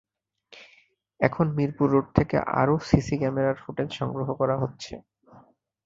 এখন 1.19 1.45
মিরপুর 1.57 1.87
রোড 1.93 2.07
থেকে 2.15 2.37
আরও 2.59 2.75
সিসি 2.89 3.15
ক্যামেরার 3.17 3.57
ফুটেজ 3.63 3.89
সংগ্রহ 3.99 4.27
করা 4.33 4.55
হচ্ছে। 4.57 4.93